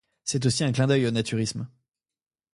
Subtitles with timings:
[0.23, 1.67] C'est aussi un clin d'œil au naturisme.